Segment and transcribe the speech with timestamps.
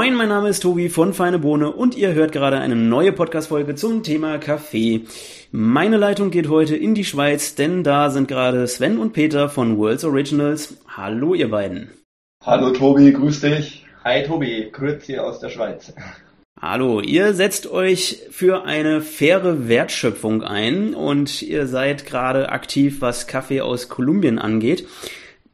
[0.00, 3.74] Moin, mein Name ist Tobi von Feine Bohne und ihr hört gerade eine neue Podcast-Folge
[3.74, 5.02] zum Thema Kaffee.
[5.52, 9.76] Meine Leitung geht heute in die Schweiz, denn da sind gerade Sven und Peter von
[9.76, 10.78] Worlds Originals.
[10.88, 11.90] Hallo, ihr beiden.
[12.42, 13.84] Hallo Tobi, grüß dich.
[14.02, 15.92] Hi Tobi, Grüezi aus der Schweiz.
[16.58, 23.26] Hallo, ihr setzt euch für eine faire Wertschöpfung ein und ihr seid gerade aktiv, was
[23.26, 24.86] Kaffee aus Kolumbien angeht.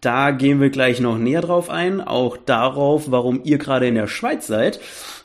[0.01, 4.09] Da gehen wir gleich noch näher drauf ein, auch darauf, warum ihr gerade in der
[4.09, 4.79] Schweiz seid.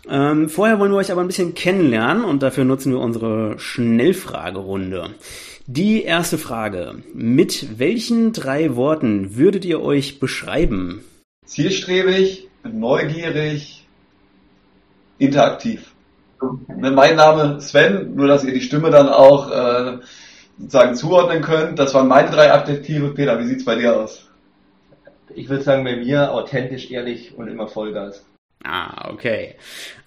[0.09, 5.09] Ähm, vorher wollen wir euch aber ein bisschen kennenlernen und dafür nutzen wir unsere Schnellfragerunde.
[5.67, 6.95] Die erste Frage.
[7.13, 11.03] Mit welchen drei Worten würdet ihr euch beschreiben?
[11.45, 13.85] Zielstrebig, neugierig,
[15.17, 15.93] interaktiv.
[16.67, 19.97] Mein Name Sven, nur dass ihr die Stimme dann auch äh,
[20.57, 21.77] sozusagen zuordnen könnt.
[21.77, 23.13] Das waren meine drei Adjektive.
[23.13, 24.30] Peter, wie sieht's bei dir aus?
[25.35, 28.25] Ich würde sagen, bei mir authentisch, ehrlich und immer Vollgas.
[28.63, 29.55] Ah, okay.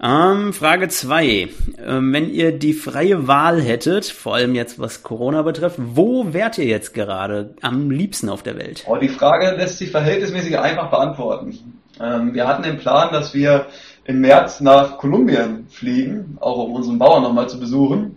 [0.00, 1.48] Ähm, Frage zwei:
[1.84, 6.58] Ähm, wenn ihr die freie Wahl hättet, vor allem jetzt was Corona betrifft, wo wärt
[6.58, 8.84] ihr jetzt gerade am liebsten auf der Welt?
[8.86, 11.80] Oh, die Frage lässt sich verhältnismäßig einfach beantworten.
[12.00, 13.66] Ähm, wir hatten den Plan, dass wir
[14.04, 18.16] im März nach Kolumbien fliegen, auch um unseren Bauern nochmal zu besuchen.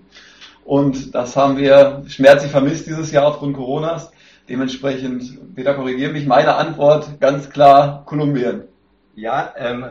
[0.65, 4.11] Und das haben wir schmerzlich vermisst dieses Jahr aufgrund Coronas.
[4.49, 8.63] Dementsprechend, Peter, korrigiere mich, meine Antwort ganz klar Kolumbien.
[9.15, 9.85] Ja, ähm,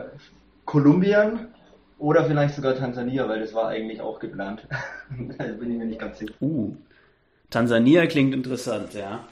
[0.65, 1.47] Kolumbien
[1.99, 4.67] oder vielleicht sogar Tansania, weil das war eigentlich auch geplant.
[5.37, 6.33] da bin ich mir nicht ganz sicher.
[6.41, 6.75] Uh,
[7.49, 9.23] Tansania klingt interessant, ja.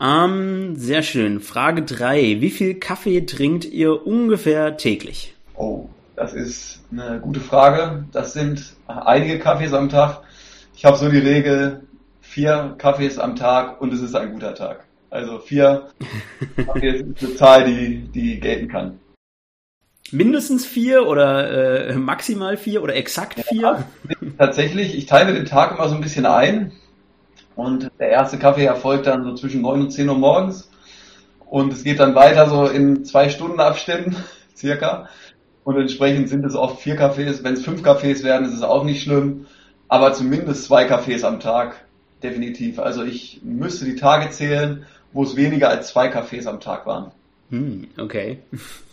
[0.00, 1.40] Ähm, sehr schön.
[1.40, 2.40] Frage 3.
[2.40, 5.34] Wie viel Kaffee trinkt ihr ungefähr täglich?
[5.54, 8.04] Oh, das ist eine gute Frage.
[8.12, 10.22] Das sind einige Kaffees am Tag.
[10.76, 11.80] Ich habe so die Regel,
[12.38, 14.84] vier Kaffees am Tag und es ist ein guter Tag.
[15.10, 15.88] Also vier
[16.66, 19.00] Kaffees ist eine Zahl, die, die gelten kann.
[20.12, 23.60] Mindestens vier oder äh, maximal vier oder exakt vier?
[23.60, 23.84] Ja,
[24.38, 26.70] tatsächlich, ich teile den Tag immer so ein bisschen ein.
[27.56, 30.70] Und der erste Kaffee erfolgt dann so zwischen neun und zehn Uhr morgens.
[31.44, 34.14] Und es geht dann weiter so in zwei Stunden Abständen,
[34.56, 35.08] circa.
[35.64, 37.42] Und entsprechend sind es oft vier Kaffees.
[37.42, 39.46] Wenn es fünf Kaffees werden, ist es auch nicht schlimm.
[39.88, 41.87] Aber zumindest zwei Kaffees am Tag
[42.22, 42.78] definitiv.
[42.78, 47.12] Also ich müsste die Tage zählen, wo es weniger als zwei Kaffees am Tag waren.
[47.50, 48.38] Hm, okay.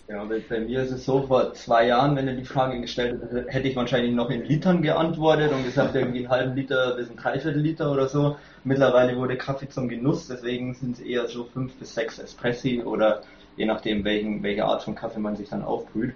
[0.08, 3.52] Ja, bei mir ist es so, vor zwei Jahren, wenn du die Frage gestellt hättest,
[3.52, 7.18] hätte ich wahrscheinlich noch in Litern geantwortet und gesagt, irgendwie einen halben Liter bis ein
[7.18, 8.38] Dreiviertel Liter oder so.
[8.64, 13.24] Mittlerweile wurde Kaffee zum Genuss, deswegen sind es eher so fünf bis sechs Espressi oder
[13.58, 16.14] je nachdem, welchen, welche Art von Kaffee man sich dann aufbrüht.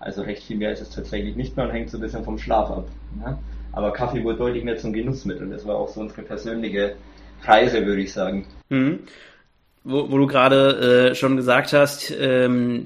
[0.00, 2.38] Also recht viel mehr ist es tatsächlich nicht mehr und hängt so ein bisschen vom
[2.38, 2.88] Schlaf ab.
[3.16, 3.38] Ne?
[3.72, 5.48] Aber Kaffee wurde deutlich mehr zum Genussmittel.
[5.48, 6.96] Das war auch so unsere persönliche
[7.42, 8.46] Reise, würde ich sagen.
[8.68, 9.00] Mhm.
[9.82, 12.84] Wo, wo du gerade äh, schon gesagt hast, ähm,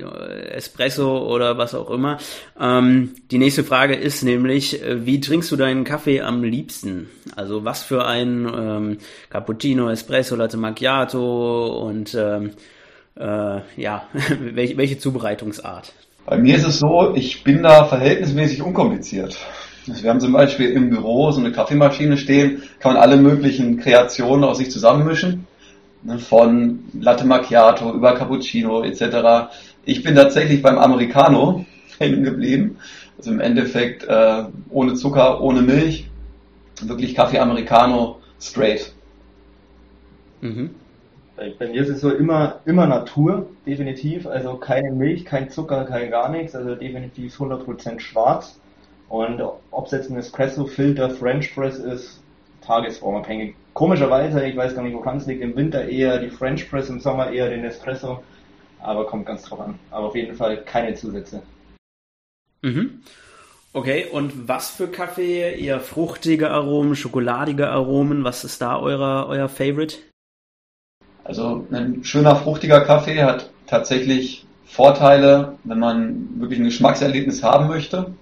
[0.50, 2.18] Espresso oder was auch immer.
[2.60, 7.08] Ähm, die nächste Frage ist nämlich, äh, wie trinkst du deinen Kaffee am liebsten?
[7.34, 12.52] Also was für ein ähm, Cappuccino, Espresso, Latte Macchiato und ähm,
[13.16, 14.08] äh, ja,
[14.38, 15.92] welche, welche Zubereitungsart?
[16.26, 19.36] Bei mir ist es so, ich bin da verhältnismäßig unkompliziert.
[19.88, 23.78] Also wir haben zum Beispiel im Büro so eine Kaffeemaschine stehen, kann man alle möglichen
[23.78, 25.46] Kreationen aus sich zusammenmischen.
[26.04, 29.50] Ne, von Latte Macchiato über Cappuccino etc.
[29.86, 31.64] Ich bin tatsächlich beim Americano
[31.98, 32.76] hängen geblieben.
[33.16, 36.10] Also im Endeffekt äh, ohne Zucker, ohne Milch.
[36.82, 38.92] Wirklich Kaffee Americano straight.
[40.42, 40.74] Mhm.
[41.36, 44.26] Bei, bei, mir ist es so immer, immer Natur, definitiv.
[44.26, 46.54] Also keine Milch, kein Zucker, kein gar nichts.
[46.54, 48.60] Also definitiv 100% schwarz.
[49.08, 52.22] Und ob es jetzt ein Espresso, Filter, French Press ist,
[52.62, 53.54] tagesformabhängig.
[53.74, 57.00] Komischerweise, ich weiß gar nicht, woran es liegt, im Winter eher die French Press, im
[57.00, 58.22] Sommer eher den Espresso.
[58.80, 59.78] Aber kommt ganz drauf an.
[59.90, 61.42] Aber auf jeden Fall keine Zusätze.
[62.62, 63.02] Mhm.
[63.72, 65.58] Okay, und was für Kaffee?
[65.58, 68.22] Eher fruchtige Aromen, schokoladige Aromen?
[68.22, 69.96] Was ist da euer, euer Favorite?
[71.24, 78.12] Also ein schöner fruchtiger Kaffee hat tatsächlich Vorteile, wenn man wirklich ein Geschmackserlebnis haben möchte.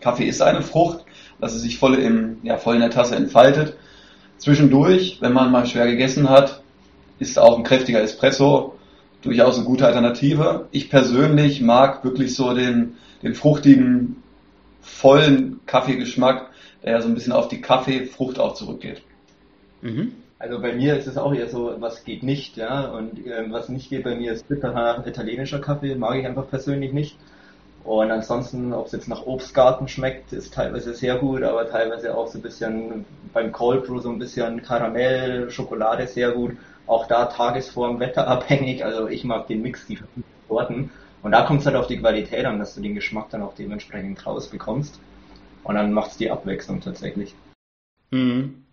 [0.00, 1.04] Kaffee ist eine Frucht,
[1.40, 3.76] dass es sich voll, im, ja, voll in der Tasse entfaltet.
[4.38, 6.62] Zwischendurch, wenn man mal schwer gegessen hat,
[7.18, 8.76] ist auch ein kräftiger Espresso
[9.22, 10.68] durchaus eine gute Alternative.
[10.70, 14.22] Ich persönlich mag wirklich so den, den fruchtigen,
[14.80, 16.50] vollen Kaffeegeschmack,
[16.82, 19.02] der ja so ein bisschen auf die Kaffeefrucht auch zurückgeht.
[19.82, 20.12] Mhm.
[20.38, 22.88] Also bei mir ist es auch eher so, was geht nicht, ja.
[22.88, 26.92] Und äh, was nicht geht bei mir ist bitterer italienischer Kaffee, mag ich einfach persönlich
[26.94, 27.16] nicht.
[27.84, 32.28] Und ansonsten, ob es jetzt nach Obstgarten schmeckt, ist teilweise sehr gut, aber teilweise auch
[32.28, 36.56] so ein bisschen beim Cold Brew so ein bisschen Karamell, Schokolade sehr gut.
[36.86, 38.84] Auch da Tagesform, wetterabhängig.
[38.84, 39.98] Also ich mag den Mix, die
[40.48, 40.90] Sorten.
[41.22, 43.54] Und da kommt es halt auf die Qualität an, dass du den Geschmack dann auch
[43.54, 44.98] dementsprechend rausbekommst.
[45.64, 47.34] Und dann macht es die Abwechslung tatsächlich.
[48.10, 48.64] Mhm.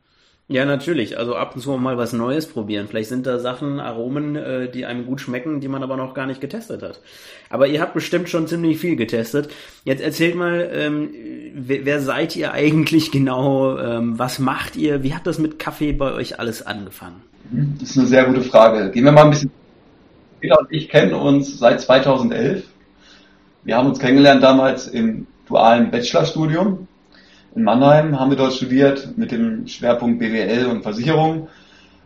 [0.49, 1.17] Ja, natürlich.
[1.17, 2.87] Also ab und zu mal was Neues probieren.
[2.87, 6.25] Vielleicht sind da Sachen, Aromen, äh, die einem gut schmecken, die man aber noch gar
[6.25, 7.01] nicht getestet hat.
[7.49, 9.49] Aber ihr habt bestimmt schon ziemlich viel getestet.
[9.83, 11.09] Jetzt erzählt mal, ähm,
[11.53, 13.77] wer, seid ihr eigentlich genau?
[13.77, 15.03] Ähm, was macht ihr?
[15.03, 17.21] Wie hat das mit Kaffee bei euch alles angefangen?
[17.79, 18.89] Das ist eine sehr gute Frage.
[18.91, 19.51] Gehen wir mal ein bisschen.
[20.39, 22.63] Peter und ich kennen uns seit 2011.
[23.63, 26.87] Wir haben uns kennengelernt damals im dualen Bachelorstudium
[27.57, 31.47] in Mannheim, haben wir dort studiert mit dem Schwerpunkt BWL und Versicherung,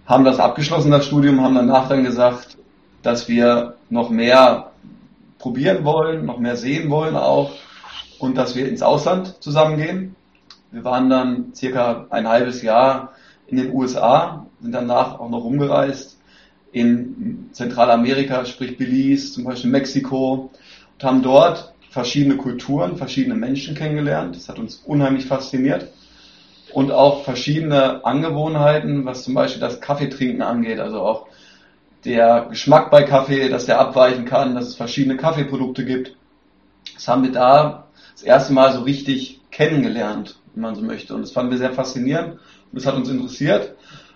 [0.05, 2.57] haben das abgeschlossen, das Studium, haben danach dann gesagt,
[3.03, 4.71] dass wir noch mehr
[5.39, 7.51] probieren wollen, noch mehr sehen wollen auch
[8.17, 10.15] und dass wir ins Ausland zusammengehen.
[10.71, 13.11] Wir waren dann circa ein halbes Jahr
[13.47, 16.17] in den USA, sind danach auch noch rumgereist
[16.71, 20.49] in Zentralamerika, sprich Belize, zum Beispiel Mexiko
[20.93, 24.35] und haben dort verschiedene Kulturen, verschiedene Menschen kennengelernt.
[24.35, 25.89] Das hat uns unheimlich fasziniert.
[26.73, 30.79] Und auch verschiedene Angewohnheiten, was zum Beispiel das Kaffeetrinken angeht.
[30.79, 31.27] Also auch
[32.05, 36.15] der Geschmack bei Kaffee, dass der abweichen kann, dass es verschiedene Kaffeeprodukte gibt.
[36.95, 41.13] Das haben wir da das erste Mal so richtig kennengelernt, wenn man so möchte.
[41.13, 42.39] Und das fanden wir sehr faszinierend und
[42.71, 43.75] das hat uns interessiert.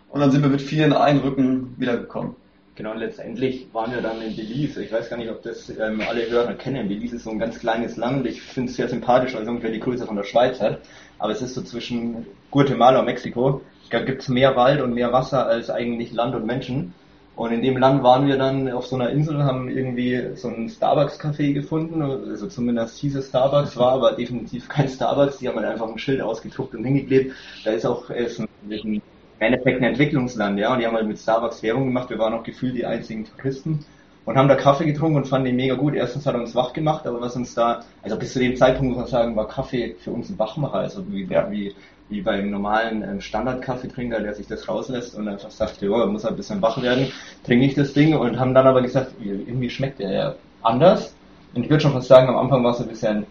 [0.10, 2.38] Und dann sind wir mit vielen Eindrücken wiedergekommen.
[2.75, 4.83] Genau, letztendlich waren wir dann in Belize.
[4.83, 6.89] Ich weiß gar nicht, ob das ähm, alle Hörer kennen.
[6.89, 8.27] Belize ist so ein ganz kleines Land.
[8.27, 10.81] Ich finde es sehr sympathisch, weil es ungefähr die Größe von der Schweiz hat.
[11.18, 13.62] Aber es ist so zwischen Guatemala und Mexiko.
[13.92, 16.94] Da gibt es mehr Wald und mehr Wasser als eigentlich Land und Menschen.
[17.38, 20.69] Und in dem Land waren wir dann auf so einer Insel, haben irgendwie so ein
[20.69, 22.01] Starbucks-Café gefunden.
[22.01, 25.38] Also zumindest hieß es Starbucks, war aber definitiv kein Starbucks.
[25.38, 27.33] Die haben halt einfach ein Schild ausgedruckt und hingeklebt.
[27.63, 29.01] Da ist auch ist ein,
[29.40, 32.44] Endeffekt ein Entwicklungsland, ja, und die haben halt mit Starbucks Werbung gemacht, wir waren auch
[32.44, 33.86] gefühlt die einzigen Touristen
[34.26, 35.94] und haben da Kaffee getrunken und fanden den mega gut.
[35.94, 38.90] Erstens hat er uns wach gemacht, aber was uns da, also bis zu dem Zeitpunkt
[38.90, 41.50] muss man sagen, war Kaffee für uns ein Wachmacher, also wie, ja.
[41.52, 41.76] wie,
[42.10, 46.24] wie beim normalen ähm, Standard-Kaffeetrinker, der sich das rauslässt und einfach sagt, ja, er muss
[46.24, 47.12] halt ein bisschen wach werden,
[47.44, 51.16] trinke ich das Ding und haben dann aber gesagt, irgendwie schmeckt der ja anders.
[51.54, 53.26] Und ich würde schon fast sagen, am Anfang war es ein bisschen,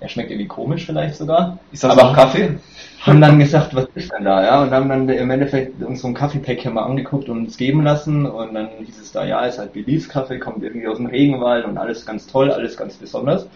[0.00, 1.58] er schmeckt irgendwie komisch vielleicht sogar.
[1.72, 2.58] Ist das aber auch Kaffee?
[3.00, 6.08] haben dann gesagt, was ist denn da, ja, und haben dann im Endeffekt uns so
[6.08, 9.58] ein Kaffeepäckchen mal angeguckt und uns geben lassen und dann hieß es da, ja, ist
[9.58, 13.46] halt Belize-Kaffee, kommt irgendwie aus dem Regenwald und alles ganz toll, alles ganz besonders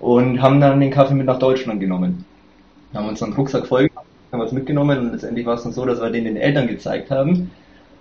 [0.00, 2.24] und haben dann den Kaffee mit nach Deutschland genommen.
[2.92, 3.88] Haben uns einen Rucksack voll
[4.32, 7.10] haben was mitgenommen und letztendlich war es dann so, dass wir den den Eltern gezeigt
[7.10, 7.50] haben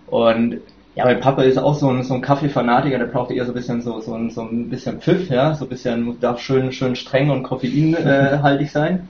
[0.08, 0.62] und
[0.96, 3.56] ja, mein Papa ist auch so ein, so ein Kaffeefanatiker, der braucht eher so ein
[3.56, 6.96] bisschen so, so, ein, so ein bisschen Pfiff, ja, so ein bisschen, darf schön, schön
[6.96, 9.10] streng und koffeinhaltig äh, sein.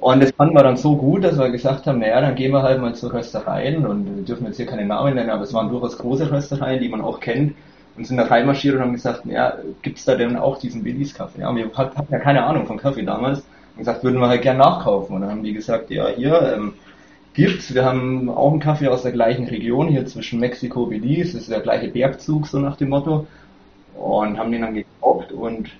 [0.00, 2.62] Und das fanden wir dann so gut, dass wir gesagt haben, naja, dann gehen wir
[2.62, 5.70] halt mal zu Röstereien und wir dürfen jetzt hier keine Namen nennen, aber es waren
[5.70, 7.54] durchaus große Röstereien, die man auch kennt
[7.96, 11.40] und sind da reinmarschiert und haben gesagt, ja, gibt's da denn auch diesen Billis Kaffee?
[11.40, 14.42] Ja, und wir hatten ja keine Ahnung von Kaffee damals und gesagt, würden wir halt
[14.42, 15.16] gern nachkaufen.
[15.16, 16.74] Und dann haben die gesagt, ja, hier, ähm,
[17.36, 21.34] gibt's, wir haben auch einen Kaffee aus der gleichen Region, hier zwischen Mexiko und Belize,
[21.34, 23.26] das ist der gleiche Bergzug, so nach dem Motto.
[23.94, 25.70] Und haben den dann gekauft und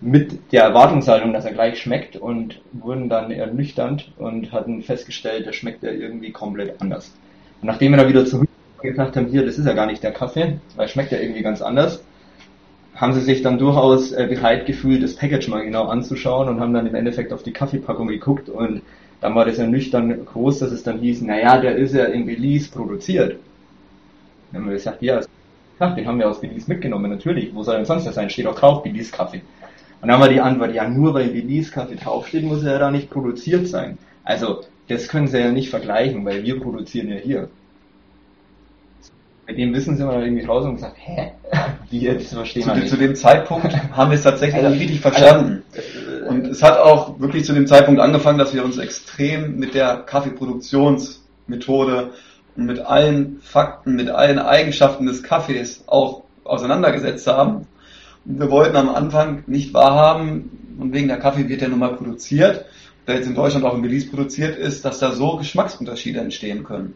[0.00, 5.52] mit der Erwartungshaltung, dass er gleich schmeckt und wurden dann ernüchternd und hatten festgestellt, der
[5.52, 7.14] schmeckt ja irgendwie komplett anders.
[7.60, 10.58] Und nachdem wir dann wieder zurückgedacht haben, hier, das ist ja gar nicht der Kaffee,
[10.76, 12.02] weil schmeckt ja irgendwie ganz anders,
[12.94, 16.74] haben sie sich dann durchaus äh, bereit gefühlt, das Package mal genau anzuschauen und haben
[16.74, 18.82] dann im Endeffekt auf die Kaffeepackung geguckt und
[19.20, 22.26] dann war das ja nüchtern groß, dass es dann hieß, naja, der ist ja in
[22.26, 23.36] Belize produziert.
[24.50, 25.20] Dann haben wir gesagt, ja,
[25.80, 27.54] den haben wir aus Belize mitgenommen, natürlich.
[27.54, 28.30] Wo soll denn sonst das sein?
[28.30, 29.42] Steht auch drauf, Belize Kaffee.
[30.00, 32.90] Und dann war die Antwort, ja, nur weil Belize Kaffee draufsteht, muss er ja da
[32.90, 33.98] nicht produziert sein.
[34.24, 37.48] Also, das können sie ja nicht vergleichen, weil wir produzieren ja hier.
[39.46, 41.32] Mit dem Wissen sind wir dann irgendwie raus und gesagt, hä?
[41.90, 42.88] Wie jetzt verstehen wir nicht.
[42.88, 45.62] Zu dem Zeitpunkt haben wir es tatsächlich also, richtig verstanden.
[45.74, 45.88] Also,
[46.30, 49.98] und es hat auch wirklich zu dem Zeitpunkt angefangen, dass wir uns extrem mit der
[49.98, 52.10] Kaffeeproduktionsmethode
[52.56, 57.66] und mit allen Fakten, mit allen Eigenschaften des Kaffees auch auseinandergesetzt haben
[58.24, 62.64] wir wollten am Anfang nicht wahrhaben, und wegen der Kaffee wird ja nun mal produziert,
[63.06, 66.94] der jetzt in Deutschland auch in Belize produziert ist, dass da so Geschmacksunterschiede entstehen können.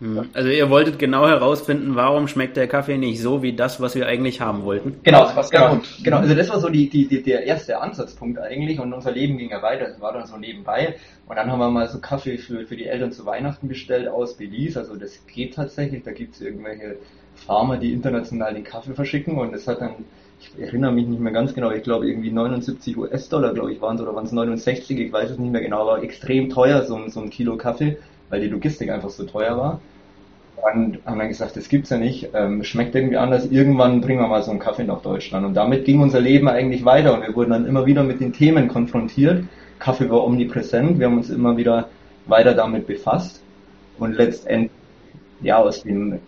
[0.00, 0.28] Hm.
[0.32, 4.06] Also ihr wolltet genau herausfinden, warum schmeckt der Kaffee nicht so wie das, was wir
[4.06, 5.00] eigentlich haben wollten.
[5.02, 6.18] Genau, das genau, genau.
[6.18, 9.50] Also das war so die, die, die, der erste Ansatzpunkt eigentlich und unser Leben ging
[9.50, 9.88] ja weiter.
[9.88, 10.96] Es war dann so nebenbei
[11.26, 14.36] und dann haben wir mal so Kaffee für, für die Eltern zu Weihnachten bestellt aus
[14.36, 14.78] Belize.
[14.78, 16.02] Also das geht tatsächlich.
[16.02, 16.96] Da gibt es irgendwelche
[17.34, 19.94] Farmer, die international den Kaffee verschicken und es hat dann,
[20.40, 23.96] ich erinnere mich nicht mehr ganz genau, ich glaube irgendwie 79 US-Dollar, glaube ich, waren
[23.96, 27.00] es oder waren es 69, ich weiß es nicht mehr genau, aber extrem teuer, so,
[27.08, 27.96] so ein Kilo Kaffee,
[28.32, 29.80] weil die Logistik einfach so teuer war.
[30.74, 34.28] Und haben dann gesagt, das gibt's ja nicht, ähm, schmeckt irgendwie anders, irgendwann bringen wir
[34.28, 35.44] mal so einen Kaffee nach Deutschland.
[35.44, 38.32] Und damit ging unser Leben eigentlich weiter und wir wurden dann immer wieder mit den
[38.32, 39.44] Themen konfrontiert.
[39.78, 41.88] Kaffee war omnipräsent, wir haben uns immer wieder
[42.26, 43.42] weiter damit befasst
[43.98, 44.70] und letztendlich,
[45.42, 46.20] ja, aus dem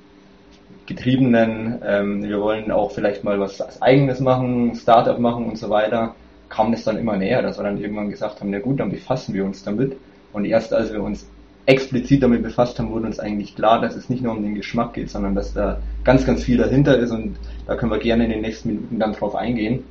[0.87, 6.15] Getriebenen, ähm, wir wollen auch vielleicht mal was eigenes machen, Startup machen und so weiter,
[6.51, 9.33] kam es dann immer näher, dass wir dann irgendwann gesagt haben, na gut, dann befassen
[9.33, 9.97] wir uns damit.
[10.33, 11.29] Und erst als wir uns
[11.67, 14.95] explizit damit befasst haben, wurde uns eigentlich klar, dass es nicht nur um den Geschmack
[14.95, 18.31] geht, sondern dass da ganz, ganz viel dahinter ist und da können wir gerne in
[18.31, 19.83] den nächsten Minuten dann drauf eingehen.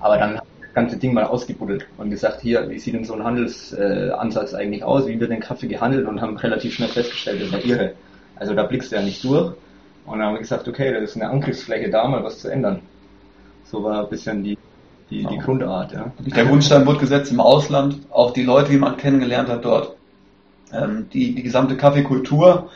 [0.00, 3.04] Aber dann haben wir das ganze Ding mal ausgebuddelt und gesagt, hier, wie sieht denn
[3.04, 6.88] so ein Handelsansatz äh, eigentlich aus, wie wird denn Kaffee gehandelt und haben relativ schnell
[6.88, 7.92] festgestellt, das ist ja irre.
[8.36, 9.54] Also da blickst du ja nicht durch.
[10.04, 12.80] Und dann haben wir gesagt, okay, da ist eine Angriffsfläche da, mal was zu ändern.
[13.64, 14.58] So war ein bisschen die,
[15.10, 15.92] die, die Grundart.
[15.92, 16.12] Ja.
[16.18, 19.95] Der Grundstein wurde gesetzt im Ausland, auch die Leute, die man kennengelernt hat dort
[20.72, 22.70] ähm, die, die gesamte Kaffeekultur,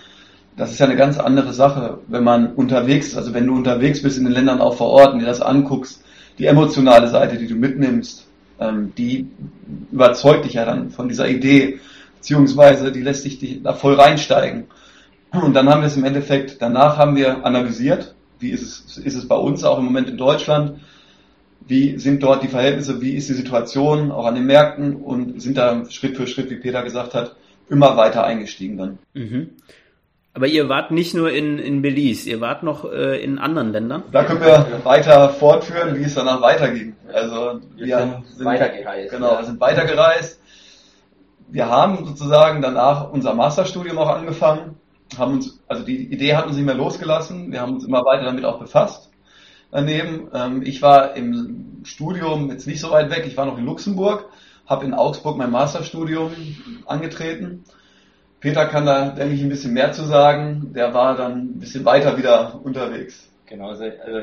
[0.56, 4.02] das ist ja eine ganz andere Sache, wenn man unterwegs ist, also wenn du unterwegs
[4.02, 6.02] bist in den Ländern auch vor Ort und dir das anguckst,
[6.38, 8.26] die emotionale Seite, die du mitnimmst,
[8.58, 9.28] ähm, die
[9.90, 11.80] überzeugt dich ja dann von dieser Idee,
[12.16, 14.64] beziehungsweise die lässt dich da voll reinsteigen.
[15.32, 19.14] Und dann haben wir es im Endeffekt, danach haben wir analysiert, wie ist es, ist
[19.14, 20.80] es bei uns auch im Moment in Deutschland,
[21.66, 24.96] wie sind dort die Verhältnisse, wie ist die Situation auch an den Märkten?
[24.96, 27.36] Und sind da Schritt für Schritt, wie Peter gesagt hat,
[27.70, 28.98] immer weiter eingestiegen dann.
[29.14, 29.50] Mhm.
[30.32, 34.04] Aber ihr wart nicht nur in, in Belize, ihr wart noch äh, in anderen Ländern?
[34.12, 36.94] Da können wir weiter fortführen, wie es danach weiterging.
[37.12, 39.10] Also wir, wir sind, sind weitergereist.
[39.10, 40.40] Genau, wir sind weitergereist.
[41.48, 44.76] Wir haben sozusagen danach unser Masterstudium auch angefangen,
[45.18, 48.24] haben uns, also die Idee hat uns nicht mehr losgelassen, wir haben uns immer weiter
[48.24, 49.10] damit auch befasst.
[49.72, 53.64] Daneben, ähm, ich war im Studium jetzt nicht so weit weg, ich war noch in
[53.64, 54.26] Luxemburg
[54.70, 56.30] habe in Augsburg mein Masterstudium
[56.86, 57.64] angetreten.
[58.38, 60.72] Peter kann da, denke ich, ein bisschen mehr zu sagen.
[60.74, 63.28] Der war dann ein bisschen weiter wieder unterwegs.
[63.46, 64.20] Genau, also, also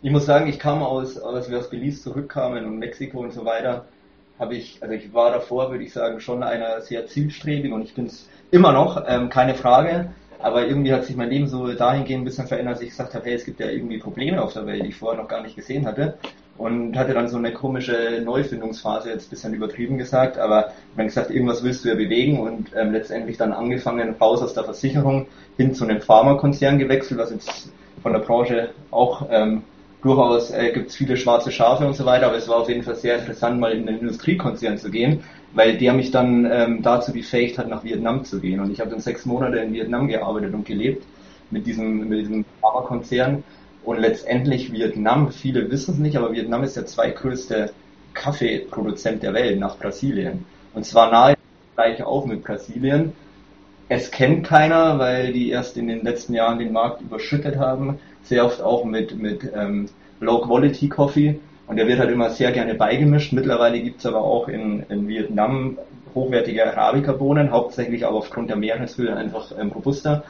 [0.00, 3.44] ich muss sagen, ich kam aus, als wir aus Belize zurückkamen und Mexiko und so
[3.44, 3.84] weiter,
[4.38, 7.94] habe ich, also ich war davor, würde ich sagen, schon einer sehr zielstrebig und ich
[7.94, 10.10] bin es immer noch, ähm, keine Frage.
[10.38, 13.26] Aber irgendwie hat sich mein Leben so dahingehend ein bisschen verändert, dass ich gesagt habe,
[13.26, 15.54] hey, es gibt ja irgendwie Probleme auf der Welt, die ich vorher noch gar nicht
[15.54, 16.16] gesehen hatte
[16.58, 21.64] und hatte dann so eine komische Neufindungsphase, jetzt bisschen übertrieben gesagt, aber man gesagt, irgendwas
[21.64, 25.84] willst du ja bewegen und ähm, letztendlich dann angefangen, raus aus der Versicherung hin zu
[25.84, 27.70] einem Pharmakonzern gewechselt, was jetzt
[28.02, 29.62] von der Branche auch ähm,
[30.02, 32.82] durchaus äh, gibt es viele schwarze Schafe und so weiter, aber es war auf jeden
[32.82, 35.20] Fall sehr interessant, mal in den Industriekonzern zu gehen,
[35.54, 38.60] weil der mich dann ähm, dazu befähigt hat, nach Vietnam zu gehen.
[38.60, 41.04] Und ich habe dann sechs Monate in Vietnam gearbeitet und gelebt
[41.50, 43.44] mit diesem, mit diesem Pharmakonzern
[43.84, 47.72] und letztendlich Vietnam, viele wissen es nicht, aber Vietnam ist der zweitgrößte
[48.14, 50.44] Kaffeeproduzent der Welt nach Brasilien.
[50.74, 51.36] Und zwar nahe
[51.74, 53.12] gleich auf mit Brasilien.
[53.88, 57.98] Es kennt keiner, weil die erst in den letzten Jahren den Markt überschüttet haben.
[58.22, 59.88] Sehr oft auch mit, mit ähm,
[60.20, 61.40] Low-Quality Coffee.
[61.66, 63.32] Und der wird halt immer sehr gerne beigemischt.
[63.32, 65.78] Mittlerweile gibt es aber auch in, in Vietnam
[66.14, 70.24] hochwertige Arabica-Bohnen, hauptsächlich aber aufgrund der Meereshöhe einfach ähm, robuster.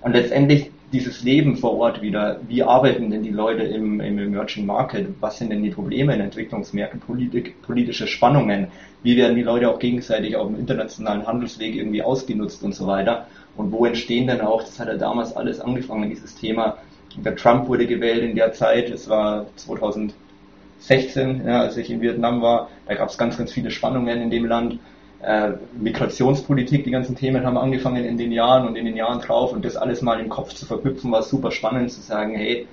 [0.00, 2.40] Und letztendlich dieses Leben vor Ort wieder.
[2.48, 5.08] Wie arbeiten denn die Leute im, im Emerging Market?
[5.20, 7.00] Was sind denn die Probleme in Entwicklungsmärkten?
[7.00, 8.68] Politik, politische Spannungen?
[9.02, 13.26] Wie werden die Leute auch gegenseitig auf dem internationalen Handelsweg irgendwie ausgenutzt und so weiter?
[13.56, 16.76] Und wo entstehen denn auch, das hat ja damals alles angefangen, dieses Thema,
[17.16, 22.42] der Trump wurde gewählt in der Zeit, es war 2016, ja, als ich in Vietnam
[22.42, 24.78] war, da gab es ganz, ganz viele Spannungen in dem Land
[25.26, 29.52] äh, Migrationspolitik, die ganzen Themen haben angefangen in den Jahren und in den Jahren drauf
[29.52, 32.68] und das alles mal im Kopf zu verknüpfen, war super spannend zu sagen, hey,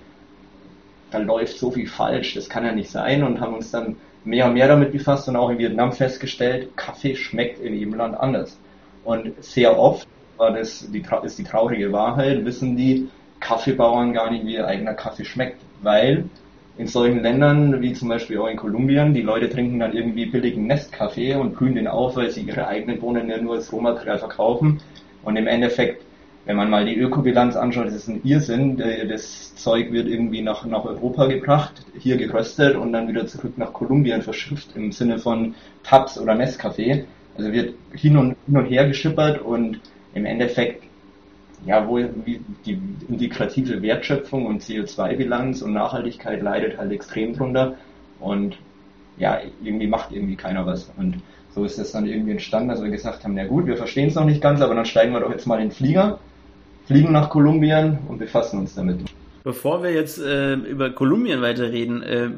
[1.09, 4.45] da läuft so viel falsch, das kann ja nicht sein und haben uns dann mehr
[4.45, 8.59] und mehr damit befasst und auch in Vietnam festgestellt, Kaffee schmeckt in jedem Land anders.
[9.03, 10.07] Und sehr oft
[10.37, 14.93] war das die, ist die traurige Wahrheit, wissen die Kaffeebauern gar nicht, wie ihr eigener
[14.93, 16.25] Kaffee schmeckt, weil
[16.77, 20.65] in solchen Ländern, wie zum Beispiel auch in Kolumbien, die Leute trinken dann irgendwie billigen
[20.65, 24.81] Nestkaffee und brühen den auf, weil sie ihre eigenen Bohnen ja nur als Rohmaterial verkaufen.
[25.23, 26.03] Und im Endeffekt,
[26.45, 28.77] wenn man mal die Ökobilanz anschaut, das ist ein Irrsinn.
[29.07, 33.71] Das Zeug wird irgendwie nach, nach Europa gebracht, hier geröstet und dann wieder zurück nach
[33.71, 35.53] Kolumbien verschifft im Sinne von
[35.83, 37.05] Tabs oder Nestkaffee.
[37.37, 39.79] Also wird hin und, hin und her geschippert und
[40.15, 40.83] im Endeffekt
[41.65, 47.75] ja, wo die integrative Wertschöpfung und CO2-Bilanz und Nachhaltigkeit leidet halt extrem drunter
[48.19, 48.57] und
[49.17, 50.91] ja, irgendwie macht irgendwie keiner was.
[50.97, 51.21] Und
[51.53, 54.15] so ist das dann irgendwie entstanden, dass wir gesagt haben, na gut, wir verstehen es
[54.15, 56.19] noch nicht ganz, aber dann steigen wir doch jetzt mal in den Flieger,
[56.85, 59.12] fliegen nach Kolumbien und befassen uns damit.
[59.43, 62.29] Bevor wir jetzt äh, über Kolumbien weiterreden, äh,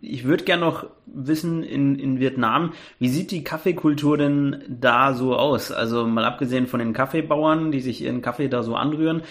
[0.00, 5.36] ich würde gerne noch wissen in, in Vietnam, wie sieht die Kaffeekultur denn da so
[5.36, 5.70] aus?
[5.70, 9.22] Also mal abgesehen von den Kaffeebauern, die sich ihren Kaffee da so anrühren,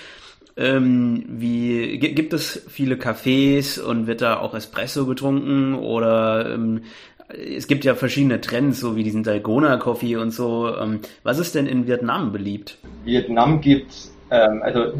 [0.55, 6.81] ähm, wie gibt es viele Cafés und wird da auch Espresso getrunken oder ähm,
[7.27, 10.75] es gibt ja verschiedene Trends, so wie diesen Dalgona Coffee und so.
[10.77, 12.77] Ähm, was ist denn in Vietnam beliebt?
[13.03, 13.93] Vietnam gibt
[14.29, 14.93] ähm, also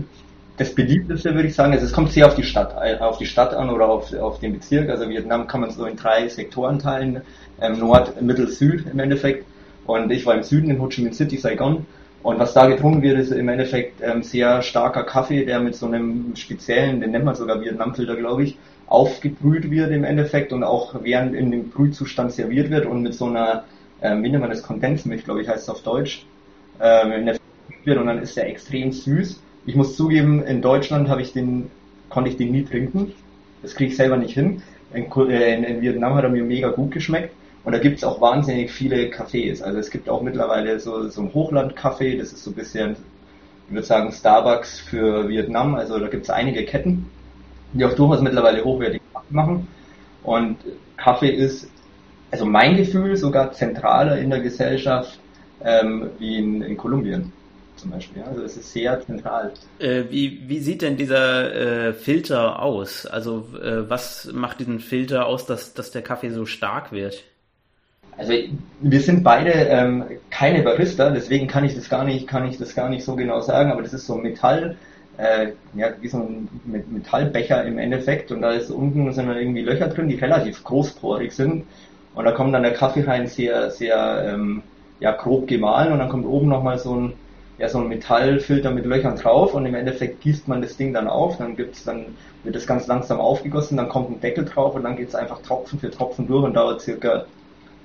[0.57, 3.53] das beliebteste würde ich sagen, also es kommt sehr auf die Stadt, auf die Stadt
[3.53, 4.89] an oder auf, auf den Bezirk.
[4.89, 7.22] Also Vietnam kann man so in drei Sektoren teilen,
[7.60, 9.45] ähm, Nord, Mittel, Süd im Endeffekt.
[9.86, 11.86] Und ich war im Süden in Ho Chi Minh City, Saigon.
[12.22, 15.88] Und was da getrunken wird, ist im Endeffekt ähm, sehr starker Kaffee, der mit so
[15.88, 18.57] einem speziellen, den nennt man sogar Vietnamfilter, glaube ich,
[18.88, 23.25] aufgebrüht wird im Endeffekt und auch während in dem Brühzustand serviert wird und mit so
[23.25, 23.65] einer,
[24.01, 26.25] ähm, wie nennt man das, Kondensmilch, glaube ich, heißt es auf Deutsch,
[26.79, 27.36] ähm, in der
[27.83, 29.41] wird und dann ist der extrem süß.
[29.65, 31.70] Ich muss zugeben, in Deutschland habe ich den,
[32.10, 33.13] konnte ich den nie trinken.
[33.62, 34.62] Das kriege ich selber nicht hin.
[34.93, 37.34] In, äh, in, in Vietnam hat er mir mega gut geschmeckt.
[37.63, 39.62] Und da gibt es auch wahnsinnig viele Cafés.
[39.62, 42.98] Also es gibt auch mittlerweile so, so ein Hochland-Café, das ist so ein bisschen,
[43.67, 45.75] ich würde sagen, Starbucks für Vietnam.
[45.75, 47.10] Also da gibt es einige Ketten,
[47.72, 49.67] die auch durchaus mittlerweile hochwertig machen.
[50.24, 50.58] Und
[50.98, 51.70] Kaffee ist,
[52.32, 55.20] also mein Gefühl, sogar zentraler in der Gesellschaft
[55.63, 57.32] ähm, wie in, in Kolumbien
[57.83, 58.23] zum Beispiel.
[58.23, 59.51] Also es ist sehr zentral.
[59.79, 61.53] Äh, wie, wie sieht denn dieser
[61.89, 63.05] äh, Filter aus?
[63.05, 67.23] Also äh, was macht diesen Filter aus, dass, dass der Kaffee so stark wird?
[68.17, 68.33] Also
[68.81, 72.75] wir sind beide ähm, keine Barista, deswegen kann ich das gar nicht, kann ich das
[72.75, 74.77] gar nicht so genau sagen, aber das ist so Metall,
[75.17, 79.61] äh, ja, wie so ein Metallbecher im Endeffekt und da ist unten sind dann irgendwie
[79.61, 81.65] Löcher drin, die relativ großporig sind
[82.13, 84.61] und da kommt dann der Kaffee rein sehr, sehr ähm,
[84.99, 87.13] ja, grob gemahlen und dann kommt oben nochmal so ein
[87.63, 91.08] ja, so ein Metallfilter mit Löchern drauf und im Endeffekt gießt man das Ding dann
[91.08, 92.08] auf, dann gibt's, dann
[92.43, 95.79] wird es ganz langsam aufgegossen, dann kommt ein Deckel drauf und dann geht's einfach Tropfen
[95.79, 97.24] für Tropfen durch und dauert circa,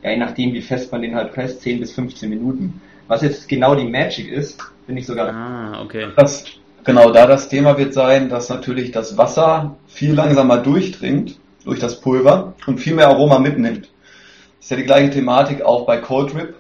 [0.03, 2.81] ja, je nachdem wie fest man den halt presst, 10 bis 15 Minuten.
[3.07, 5.33] Was jetzt genau die Magic ist, finde ich sogar.
[5.33, 6.09] Ah, okay.
[6.17, 6.45] Das,
[6.83, 12.01] genau da das Thema wird sein, dass natürlich das Wasser viel langsamer durchdringt durch das
[12.01, 13.83] Pulver und viel mehr Aroma mitnimmt.
[14.57, 16.57] Das ist ja die gleiche Thematik auch bei Cold Rip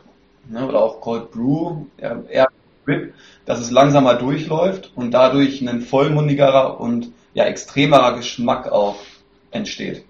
[0.48, 1.86] ne, oder auch Cold Brew.
[1.96, 2.46] Eher
[2.88, 3.12] Grip,
[3.44, 8.96] dass es langsamer durchläuft und dadurch ein vollmundigerer und ja extremerer Geschmack auch
[9.50, 10.04] entsteht.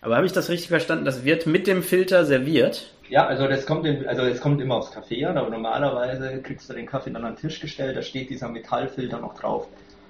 [0.00, 1.04] Aber habe ich das richtig verstanden?
[1.04, 2.92] Das wird mit dem Filter serviert?
[3.08, 6.68] Ja, also das kommt in, also es kommt immer aufs Kaffee an, aber normalerweise kriegst
[6.68, 9.68] du den Kaffee dann an den Tisch gestellt, da steht dieser Metallfilter noch drauf.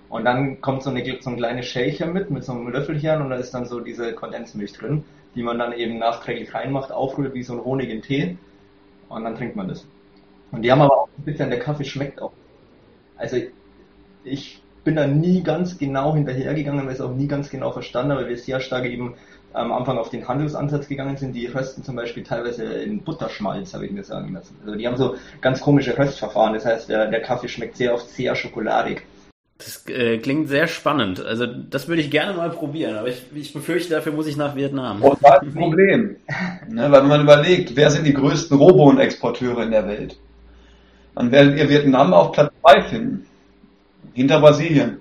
[0.09, 3.31] Und dann kommt so, eine, so ein kleines Schälchen mit, mit so einem Löffelchen und
[3.31, 7.43] da ist dann so diese Kondensmilch drin, die man dann eben nachträglich reinmacht, aufrührt wie
[7.43, 8.37] so ein Honig in Tee
[9.09, 9.87] und dann trinkt man das.
[10.53, 12.33] Und die haben aber auch ein bisschen, der Kaffee schmeckt auch.
[13.17, 13.39] Also
[14.25, 18.13] ich bin da nie ganz genau hinterhergegangen, weil ich es auch nie ganz genau verstanden
[18.13, 19.15] habe, weil wir sehr stark eben
[19.53, 21.35] am Anfang auf den Handelsansatz gegangen sind.
[21.35, 24.57] Die rösten zum Beispiel teilweise in Butterschmalz, habe ich mir sagen lassen.
[24.65, 26.55] Also die haben so ganz komische Röstverfahren.
[26.55, 29.03] Das heißt, der, der Kaffee schmeckt sehr oft sehr schokoladig.
[29.59, 31.25] Das äh, klingt sehr spannend.
[31.25, 34.57] Also das würde ich gerne mal probieren, aber ich, ich befürchte, dafür muss ich nach
[34.57, 35.03] Vietnam.
[35.03, 36.17] Und das ist ein Problem.
[36.69, 40.17] ne, weil wenn man überlegt, wer sind die größten Rohbohnenexporteure in der Welt?
[41.15, 43.27] Dann werdet ihr Vietnam auf Platz 2 finden,
[44.15, 45.01] hinter Brasilien.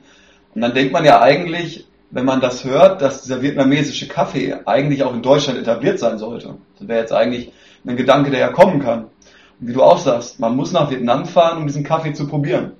[0.54, 5.04] Und dann denkt man ja eigentlich, wenn man das hört, dass dieser vietnamesische Kaffee eigentlich
[5.04, 6.56] auch in Deutschland etabliert sein sollte.
[6.78, 7.54] Das wäre jetzt eigentlich
[7.86, 9.06] ein Gedanke, der ja kommen kann.
[9.60, 12.74] Und wie du auch sagst, man muss nach Vietnam fahren, um diesen Kaffee zu probieren.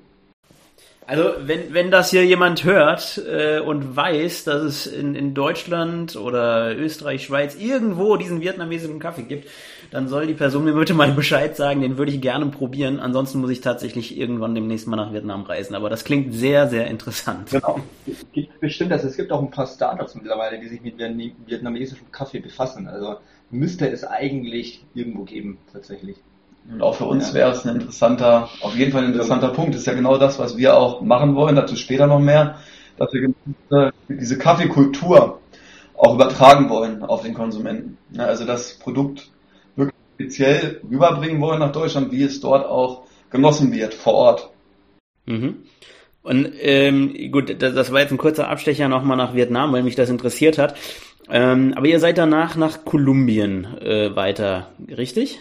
[1.08, 6.16] Also wenn, wenn das hier jemand hört äh, und weiß, dass es in, in Deutschland
[6.16, 9.50] oder Österreich, Schweiz irgendwo diesen vietnamesischen Kaffee gibt,
[9.90, 13.00] dann soll die Person mir bitte mal Bescheid sagen, den würde ich gerne probieren.
[13.00, 15.76] Ansonsten muss ich tatsächlich irgendwann demnächst mal nach Vietnam reisen.
[15.76, 17.50] Aber das klingt sehr, sehr interessant.
[17.50, 17.80] Genau.
[18.60, 22.88] Bestimmt, also es gibt auch ein paar Startups mittlerweile, die sich mit vietnamesischem Kaffee befassen.
[22.88, 23.18] Also
[23.50, 26.18] müsste es eigentlich irgendwo geben, tatsächlich.
[26.70, 27.34] Und auch für uns ja.
[27.36, 29.54] wäre es ein interessanter, auf jeden Fall ein interessanter ja.
[29.54, 29.74] Punkt.
[29.74, 32.58] Das ist ja genau das, was wir auch machen wollen, dazu später noch mehr,
[32.98, 33.34] dass wir
[34.08, 35.40] diese Kaffeekultur
[35.96, 37.98] auch übertragen wollen auf den Konsumenten.
[38.18, 39.30] Also das Produkt
[39.76, 44.50] wirklich speziell rüberbringen wollen nach Deutschland, wie es dort auch genossen wird vor Ort.
[45.26, 45.64] Mhm.
[46.24, 50.10] Und ähm, gut, das war jetzt ein kurzer Abstecher nochmal nach Vietnam, weil mich das
[50.10, 50.76] interessiert hat.
[51.30, 55.40] Ähm, aber ihr seid danach nach Kolumbien äh, weiter, richtig?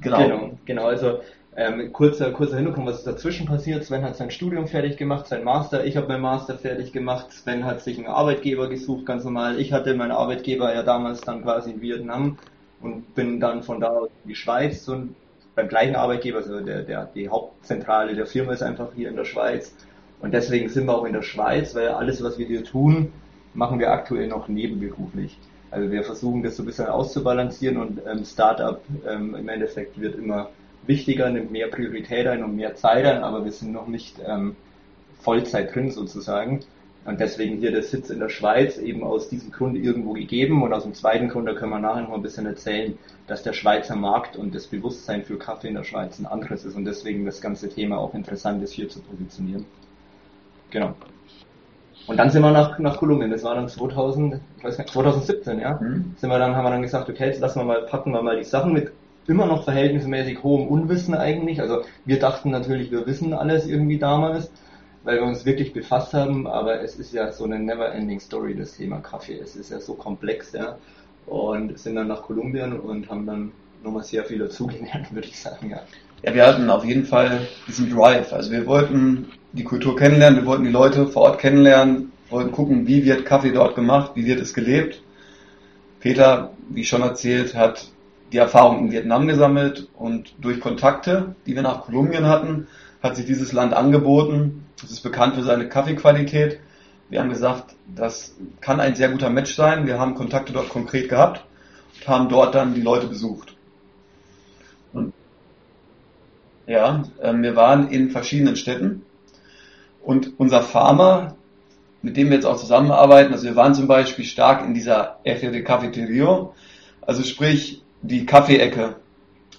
[0.00, 0.18] Genau.
[0.18, 1.20] Genau, genau also
[1.56, 3.84] ähm, kurzer, kurzer Hintergrund, was ist dazwischen passiert.
[3.84, 5.84] Sven hat sein Studium fertig gemacht, sein Master.
[5.84, 7.32] Ich habe mein Master fertig gemacht.
[7.32, 9.58] Sven hat sich einen Arbeitgeber gesucht, ganz normal.
[9.60, 12.38] Ich hatte meinen Arbeitgeber ja damals dann quasi in Vietnam
[12.80, 15.16] und bin dann von da aus in die Schweiz und
[15.54, 19.24] beim gleichen Arbeitgeber, also der, der, die Hauptzentrale der Firma ist einfach hier in der
[19.24, 19.74] Schweiz.
[20.20, 23.12] Und deswegen sind wir auch in der Schweiz, weil alles, was wir hier tun,
[23.52, 25.42] machen wir aktuell noch nebenberuflich.
[25.70, 30.16] Also wir versuchen das so ein bisschen auszubalancieren und ähm, Startup ähm, im Endeffekt wird
[30.16, 30.50] immer
[30.86, 34.56] wichtiger, nimmt mehr Priorität ein und mehr Zeit ein, aber wir sind noch nicht ähm,
[35.20, 36.60] Vollzeit drin sozusagen.
[37.04, 40.62] Und deswegen hier der Sitz in der Schweiz eben aus diesem Grund irgendwo gegeben.
[40.62, 43.54] Und aus dem zweiten Grund, da können wir nachher noch ein bisschen erzählen, dass der
[43.54, 47.24] Schweizer Markt und das Bewusstsein für Kaffee in der Schweiz ein anderes ist und deswegen
[47.24, 49.64] das ganze Thema auch interessant ist, hier zu positionieren.
[50.70, 50.94] Genau.
[52.06, 55.60] Und dann sind wir nach, nach Kolumbien, das war dann 2000, ich weiß nicht, 2017,
[55.60, 55.78] ja.
[55.80, 56.14] Mhm.
[56.16, 58.36] Sind wir dann, haben wir dann gesagt, okay, jetzt lassen wir mal, packen wir mal
[58.36, 58.92] die Sachen mit
[59.26, 61.60] immer noch verhältnismäßig hohem Unwissen eigentlich.
[61.60, 64.50] Also wir dachten natürlich, wir wissen alles irgendwie damals
[65.02, 68.76] weil wir uns wirklich befasst haben, aber es ist ja so eine never-ending Story, das
[68.76, 69.38] Thema Kaffee.
[69.38, 70.76] Es ist ja so komplex, ja.
[71.26, 75.70] Und sind dann nach Kolumbien und haben dann nochmal sehr viel dazugelernt, würde ich sagen,
[75.70, 75.80] ja.
[76.22, 78.32] Ja, wir hatten auf jeden Fall diesen Drive.
[78.32, 82.86] Also wir wollten die Kultur kennenlernen, wir wollten die Leute vor Ort kennenlernen, wollten gucken,
[82.86, 85.02] wie wird Kaffee dort gemacht, wie wird es gelebt.
[86.00, 87.88] Peter, wie schon erzählt, hat
[88.32, 92.68] die Erfahrung in Vietnam gesammelt und durch Kontakte, die wir nach Kolumbien hatten,
[93.02, 94.66] hat sich dieses Land angeboten.
[94.84, 96.60] Es ist bekannt für seine Kaffeequalität.
[97.08, 99.86] Wir haben gesagt, das kann ein sehr guter Match sein.
[99.86, 101.44] Wir haben Kontakte dort konkret gehabt
[101.98, 103.56] und haben dort dann die Leute besucht.
[104.92, 105.12] Und
[106.70, 109.02] ja, ähm, wir waren in verschiedenen Städten
[110.02, 111.34] und unser Farmer,
[112.00, 115.50] mit dem wir jetzt auch zusammenarbeiten, also wir waren zum Beispiel stark in dieser Eje
[115.50, 116.54] de Cafeterio,
[117.02, 118.96] also sprich die Kaffeeecke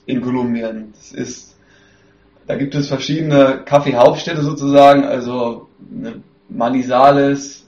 [0.05, 0.93] in Kolumbien.
[0.95, 1.57] Das ist
[2.47, 7.67] da gibt es verschiedene Kaffeehauptstädte sozusagen, also ne, Manizales,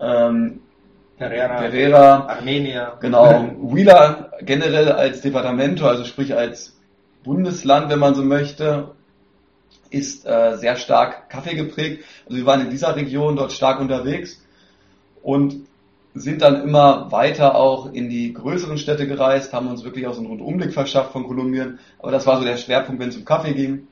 [0.00, 0.60] ähm,
[1.18, 2.96] Pereira, Pereira, Armenia.
[3.00, 6.77] Genau, Huila generell als Departamento, also sprich als
[7.28, 8.92] Bundesland, wenn man so möchte,
[9.90, 12.02] ist äh, sehr stark Kaffee geprägt.
[12.24, 14.42] Also wir waren in dieser Region dort stark unterwegs
[15.22, 15.66] und
[16.14, 20.20] sind dann immer weiter auch in die größeren Städte gereist, haben uns wirklich auch so
[20.20, 21.78] einen Rundumblick verschafft von Kolumbien.
[21.98, 23.88] Aber das war so der Schwerpunkt, wenn es um Kaffee ging.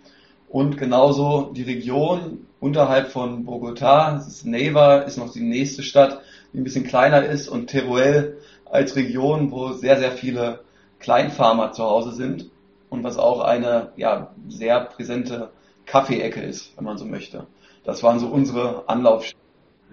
[0.48, 6.22] Und genauso die Region unterhalb von Bogotá, das ist Neiva, ist noch die nächste Stadt,
[6.54, 10.60] die ein bisschen kleiner ist und Teruel als Region, wo sehr, sehr viele
[11.00, 12.50] Kleinfarmer zu Hause sind
[12.96, 15.50] und was auch eine ja, sehr präsente
[15.84, 17.46] Kaffeeecke ist, wenn man so möchte.
[17.84, 19.40] Das waren so unsere Anlaufstellen.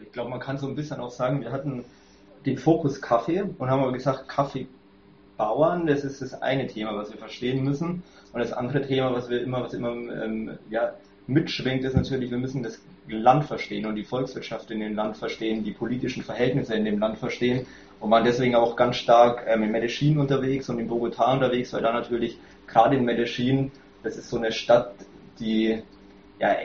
[0.02, 1.84] Ich glaube, man kann so ein bisschen auch sagen, wir hatten
[2.46, 7.18] den Fokus Kaffee und haben aber gesagt, Kaffeebauern, das ist das eine Thema, was wir
[7.18, 8.04] verstehen müssen.
[8.32, 10.94] Und das andere Thema, was wir immer, was immer ähm, ja,
[11.28, 15.64] mitschwingt, ist natürlich, wir müssen das Land verstehen und die Volkswirtschaft in dem Land verstehen,
[15.64, 17.66] die politischen Verhältnisse in dem Land verstehen
[18.00, 21.82] und waren deswegen auch ganz stark ähm, in Medellin unterwegs und in Bogotá unterwegs, weil
[21.82, 22.38] da natürlich
[22.74, 23.72] gerade in Medellin,
[24.04, 24.94] das ist so eine Stadt,
[25.40, 25.82] die
[26.40, 26.58] ja,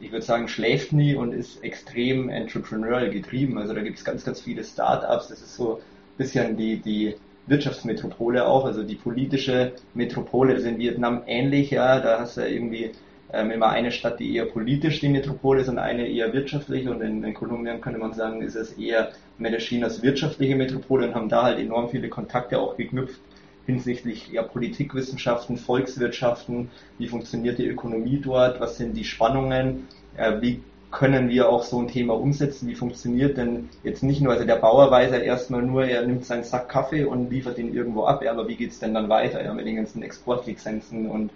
[0.00, 3.58] ich würde sagen, schläft nie und ist extrem entrepreneurial getrieben.
[3.58, 5.28] Also da gibt es ganz, ganz viele Startups.
[5.28, 5.80] Das ist so ein
[6.18, 12.20] bisschen die, die Wirtschaftsmetropole auch, also die politische Metropole ist in Vietnam ähnlich, ja, da
[12.20, 12.92] hast du irgendwie
[13.32, 17.02] ähm, immer eine Stadt, die eher politisch die Metropole ist und eine eher wirtschaftlich und
[17.02, 21.28] in, in Kolumbien könnte man sagen, ist es eher Medellin als wirtschaftliche Metropole und haben
[21.28, 23.20] da halt enorm viele Kontakte auch geknüpft
[23.66, 30.60] hinsichtlich ja, Politikwissenschaften, Volkswirtschaften, wie funktioniert die Ökonomie dort, was sind die Spannungen, äh, wie
[30.90, 32.68] können wir auch so ein Thema umsetzen?
[32.68, 36.24] Wie funktioniert denn jetzt nicht nur, also der Bauer weiß ja erstmal nur, er nimmt
[36.24, 39.42] seinen Sack Kaffee und liefert ihn irgendwo ab, ja, aber wie geht's denn dann weiter
[39.42, 41.30] ja, mit den ganzen Exportlizenzen und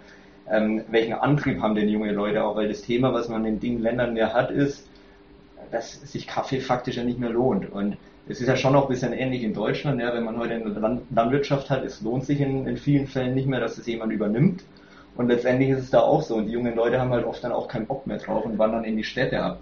[0.49, 2.55] ähm, welchen Antrieb haben denn junge Leute auch?
[2.55, 4.87] Weil das Thema, was man in den Ländern mehr hat, ist,
[5.71, 7.69] dass sich Kaffee faktisch ja nicht mehr lohnt.
[7.71, 7.97] Und
[8.29, 11.01] es ist ja schon auch ein bisschen ähnlich in Deutschland, ja, wenn man heute eine
[11.09, 14.63] Landwirtschaft hat, es lohnt sich in, in vielen Fällen nicht mehr, dass es jemand übernimmt.
[15.15, 16.35] Und letztendlich ist es da auch so.
[16.35, 18.83] Und die jungen Leute haben halt oft dann auch keinen Bock mehr drauf und wandern
[18.83, 19.59] in die Städte ab.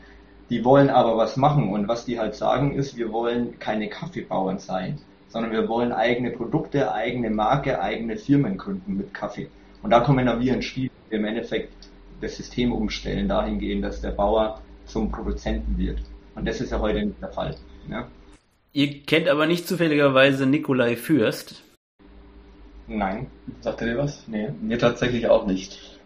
[0.49, 1.69] Die wollen aber was machen.
[1.69, 4.99] Und was die halt sagen ist, wir wollen keine Kaffeebauern sein,
[5.30, 9.47] sondern wir wollen eigene Produkte, eigene Marke, eigene Firmen gründen mit Kaffee.
[9.82, 10.91] Und da kommen dann wir ins Spiel.
[11.10, 11.73] Wir im Endeffekt
[12.19, 15.99] das System umstellen, dahingehend, dass der Bauer zum Produzenten wird.
[16.36, 17.56] Und das ist ja heute nicht der Fall.
[17.89, 18.08] Ja?
[18.73, 21.63] Ihr kennt aber nicht zufälligerweise Nikolai Fürst.
[22.88, 23.27] Nein.
[23.62, 24.23] Sagt er dir was?
[24.27, 24.49] Nee.
[24.62, 25.97] Mir tatsächlich auch nicht.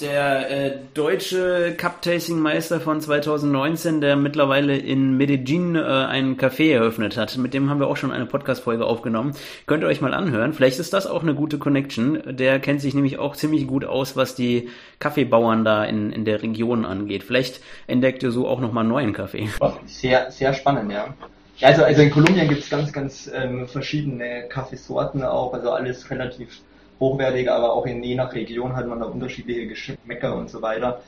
[0.00, 7.36] Der äh, deutsche Cup-Tasting-Meister von 2019, der mittlerweile in Medellin äh, einen Café eröffnet hat.
[7.36, 9.34] Mit dem haben wir auch schon eine Podcast-Folge aufgenommen.
[9.66, 10.54] Könnt ihr euch mal anhören.
[10.54, 12.20] Vielleicht ist das auch eine gute Connection.
[12.26, 16.42] Der kennt sich nämlich auch ziemlich gut aus, was die Kaffeebauern da in, in der
[16.42, 17.22] Region angeht.
[17.22, 19.48] Vielleicht entdeckt ihr so auch nochmal neuen Kaffee.
[19.86, 21.14] Sehr, sehr spannend, ja.
[21.62, 26.60] Also, also in Kolumbien gibt es ganz, ganz ähm, verschiedene Kaffeesorten auch, also alles relativ
[27.00, 31.02] hochwertig, aber auch in je nach Region hat man da unterschiedliche Geschmäcker und so weiter.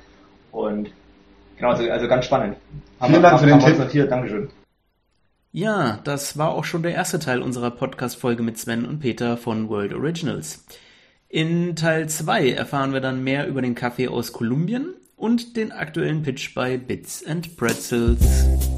[0.52, 0.90] Und
[1.56, 2.56] Genau, also, also ganz spannend.
[2.98, 3.76] Haben Vielen wir- Dank für haben den wir Tipp.
[3.76, 4.10] Sortiert.
[4.10, 4.48] Dankeschön.
[5.52, 9.68] Ja, das war auch schon der erste Teil unserer Podcast-Folge mit Sven und Peter von
[9.68, 10.64] World Originals.
[11.28, 16.22] In Teil 2 erfahren wir dann mehr über den Kaffee aus Kolumbien und den aktuellen
[16.24, 18.73] Pitch bei Bits and Pretzels.